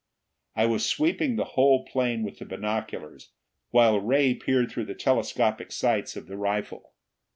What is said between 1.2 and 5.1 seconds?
the whole plain with the binoculars, while Ray peered through the